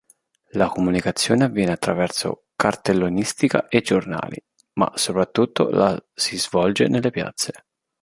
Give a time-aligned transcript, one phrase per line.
[0.53, 4.43] La comunicazione avviene attraverso cartellonistica e giornali,
[4.79, 7.53] ma soprattutto la si svolge nelle piazze.